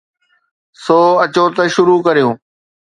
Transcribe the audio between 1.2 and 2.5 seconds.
اچو ته شروع ڪريون